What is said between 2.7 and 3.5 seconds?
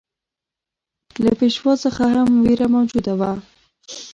موجوده وه.